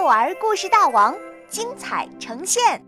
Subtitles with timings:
[0.00, 1.14] 幼儿故事大王
[1.50, 2.82] 精彩呈现。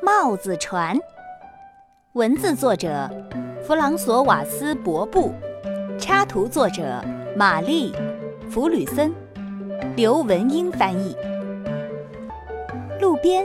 [0.00, 0.96] 帽子船，
[2.12, 3.10] 文字作者
[3.66, 5.34] 弗朗索瓦斯·伯布，
[5.98, 7.02] 插图作者
[7.36, 7.92] 玛丽·
[8.52, 9.12] 弗吕森，
[9.96, 11.16] 刘文英翻译。
[13.00, 13.44] 路边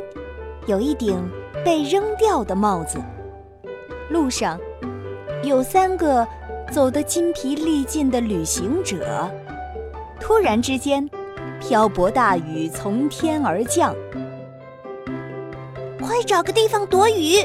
[0.67, 1.19] 有一顶
[1.65, 2.99] 被扔掉的帽子，
[4.11, 4.59] 路上
[5.41, 6.27] 有三个
[6.71, 9.27] 走得筋疲力尽的旅行者。
[10.19, 11.09] 突然之间，
[11.59, 13.95] 瓢泼大雨从天而降。
[15.99, 17.37] 快找个地方躲雨！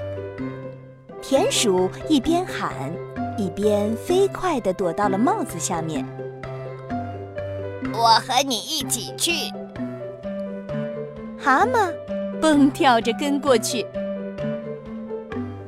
[1.20, 2.72] 田鼠一边喊，
[3.38, 6.04] 一边飞快地躲到了帽子下面。
[7.92, 9.32] 我和你一起去。
[11.38, 11.92] 蛤蟆
[12.40, 13.86] 蹦跳着跟过去。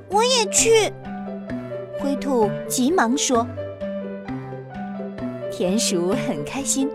[0.08, 0.92] 我也去。
[2.00, 3.46] 灰兔急忙说。
[5.56, 6.90] 田鼠很开心，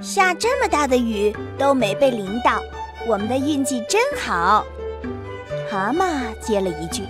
[0.00, 2.58] 下这么大的雨都没被淋到，
[3.06, 4.64] 我们的运气真好。
[5.70, 7.02] 蛤蟆接了一句：“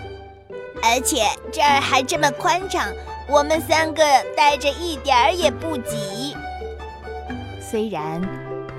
[0.82, 1.18] 而且
[1.52, 2.92] 这儿还这么宽敞，
[3.28, 4.02] 我们三个
[4.36, 6.34] 待着一点儿也不挤。”
[7.62, 8.20] 虽然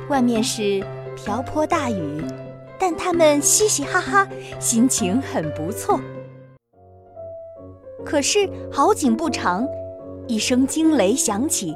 [0.09, 0.83] 外面是
[1.15, 2.21] 瓢泼大雨，
[2.77, 4.27] 但他们嘻嘻哈哈，
[4.59, 5.97] 心情很不错。
[8.03, 9.65] 可是好景不长，
[10.27, 11.73] 一声惊雷响起。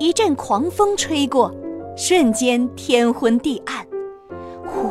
[0.00, 1.54] 一阵狂风吹过，
[1.96, 3.86] 瞬间天昏地暗。
[4.66, 4.90] 呼，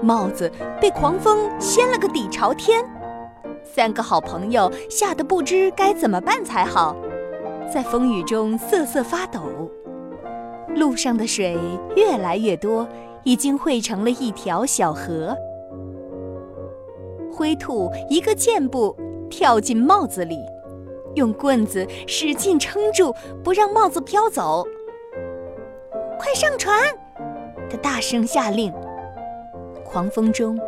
[0.00, 0.50] 帽子
[0.80, 2.82] 被狂风掀了个底朝天。
[3.62, 6.96] 三个好朋友吓得不知该怎么办才好，
[7.70, 9.40] 在风雨中瑟瑟发抖。
[10.74, 11.58] 路上的水
[11.94, 12.88] 越来越多，
[13.22, 15.36] 已经汇成了一条小河。
[17.30, 18.96] 灰兔一个箭步
[19.28, 20.38] 跳进帽子里。
[21.16, 24.64] 用棍子使劲撑住，不让帽子飘走。
[26.18, 26.78] 快上船！
[27.68, 28.72] 他大声下令。
[29.84, 30.58] 狂风中，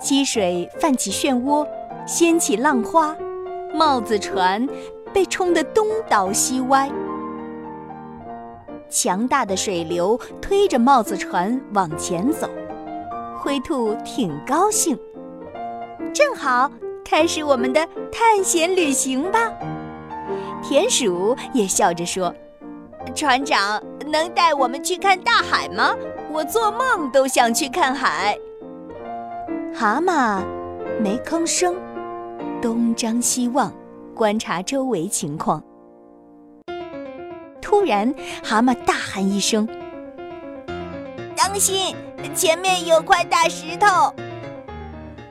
[0.00, 1.66] 积水泛起漩涡，
[2.06, 3.16] 掀起浪花，
[3.72, 4.66] 帽子船
[5.12, 6.90] 被冲得东倒西歪。
[8.88, 12.48] 强大的水流推着帽子船往前走，
[13.38, 14.98] 灰兔挺高兴。
[16.12, 16.70] 正好
[17.04, 19.52] 开始我们的探险旅行吧。
[20.66, 22.34] 田鼠也笑着说
[23.14, 25.94] ：“船长能带我们去看大海吗？
[26.32, 28.34] 我做梦都想去看海。”
[29.76, 30.42] 蛤蟆
[30.98, 31.76] 没吭声，
[32.62, 33.70] 东张西望，
[34.14, 35.62] 观察周围情况。
[37.60, 39.68] 突然，蛤蟆大喊一声
[41.36, 41.94] ：“当心，
[42.34, 44.14] 前面有块大石头！”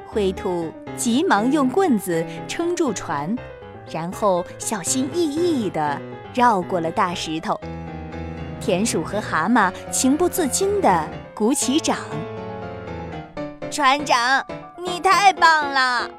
[0.06, 3.36] 灰兔急忙用棍子撑住船。
[3.90, 6.02] 然后小心翼翼地
[6.34, 7.60] 绕过了大石头，
[8.60, 11.98] 田鼠和蛤蟆情不自禁地鼓起掌。
[13.70, 14.46] 船长，
[14.78, 16.10] 你太棒了！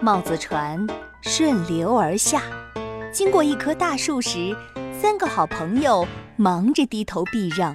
[0.00, 0.84] 帽子船
[1.22, 2.42] 顺流而下，
[3.12, 4.56] 经过一棵大树时，
[5.00, 6.06] 三个好朋友
[6.36, 7.74] 忙着低头避让，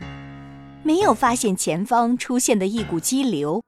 [0.84, 3.64] 没有发现前方出现的一股激流。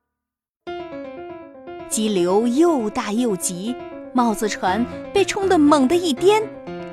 [1.89, 3.75] 激流又大又急。
[4.13, 6.41] 帽子船被冲得猛地一颠，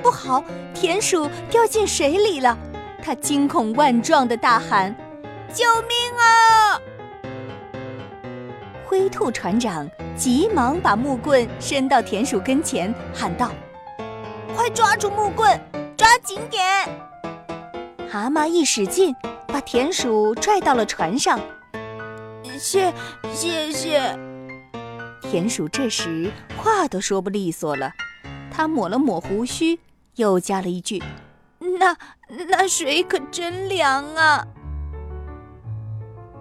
[0.03, 0.43] 不好！
[0.75, 2.57] 田鼠掉进水里了。
[3.03, 4.95] 它惊恐万状地大喊
[5.55, 6.81] ：“救命啊！”
[8.85, 13.51] 灰兔船长急忙把木棍伸到田鼠跟前，喊道
[14.55, 15.59] ：“快抓住木棍，
[15.97, 16.65] 抓紧点！”
[18.11, 19.15] 蛤蟆一使劲，
[19.47, 21.41] 把田鼠拽到了船上。
[22.59, 22.93] 谢，
[23.33, 24.19] 谢谢。
[25.29, 27.93] 田鼠这时话都说不利索了，
[28.51, 29.81] 他抹了抹胡须，
[30.15, 31.03] 又加了一句
[31.81, 31.97] ：“那
[32.49, 34.47] 那水可真凉啊！”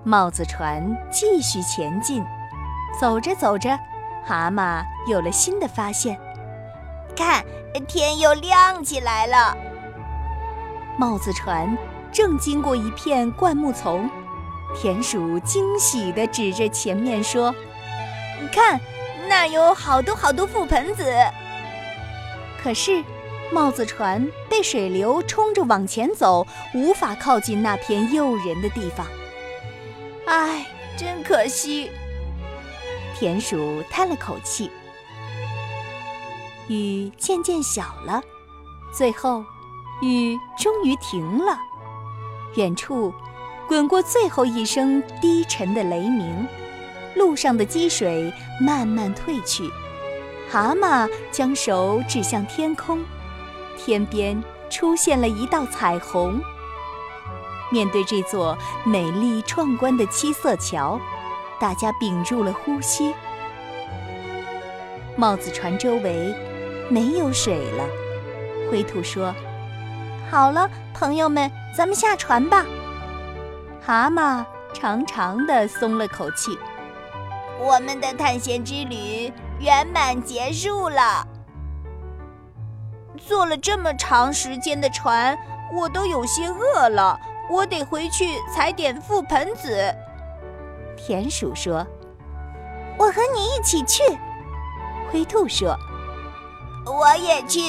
[0.05, 2.23] 帽子船继续前进，
[3.01, 3.77] 走着走着，
[4.23, 6.19] 蛤蟆有了新的发现，
[7.15, 7.43] 看
[7.87, 9.57] 天又亮起来了。
[10.97, 11.75] 帽子船
[12.11, 14.07] 正经过一片灌木丛，
[14.75, 17.53] 田鼠惊喜地指着前面说。
[18.41, 18.79] 你看，
[19.27, 21.05] 那有好多好多覆盆子。
[22.61, 23.03] 可是，
[23.51, 29.05] 帽子船被水流冲着往前走，无法靠近那片诱人的地方。
[30.25, 30.65] 唉，
[30.97, 31.91] 真可惜。
[33.17, 34.69] 田鼠叹了口气。
[36.67, 38.21] 雨渐渐小了，
[38.91, 39.43] 最后，
[40.01, 41.57] 雨终于停了。
[42.55, 43.13] 远处，
[43.67, 46.47] 滚过最后一声低沉的雷鸣。
[47.15, 49.69] 路上的积水慢慢退去，
[50.51, 53.03] 蛤蟆将手指向天空，
[53.77, 56.39] 天边出现了一道彩虹，
[57.71, 60.99] 面对这座美丽壮观的七色桥，
[61.59, 63.13] 大家屏住了呼吸。
[65.15, 66.35] 帽子船周围
[66.89, 67.87] 没有水了，
[68.69, 69.33] 灰兔说
[70.29, 72.65] ：“好了，朋友们，咱们下船吧。”
[73.81, 76.57] 蛤蟆长长的松了口气。
[77.59, 81.27] 我们的探险之旅圆满结束了。
[83.17, 85.37] 坐了这么长时间的船，
[85.73, 87.19] 我都有些饿了，
[87.49, 89.93] 我得回去采点覆盆子。
[90.97, 91.85] 田鼠说
[92.99, 94.03] ：“我和你一起去。”
[95.11, 95.75] 灰兔说
[96.85, 97.59] ：“我也去。”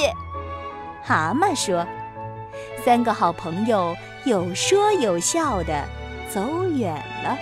[1.03, 1.85] 蛤蟆说
[2.83, 3.95] ：“三个好朋友
[4.25, 5.83] 有说有笑的
[6.29, 6.93] 走远
[7.23, 7.37] 了。”